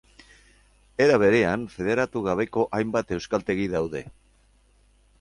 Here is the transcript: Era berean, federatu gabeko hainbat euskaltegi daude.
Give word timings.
Era 1.05 1.19
berean, 1.25 1.67
federatu 1.75 2.23
gabeko 2.31 2.65
hainbat 2.79 3.17
euskaltegi 3.19 3.71
daude. 3.79 4.07